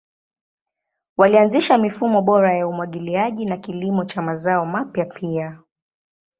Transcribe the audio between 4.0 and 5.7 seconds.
cha mazao mapya pia.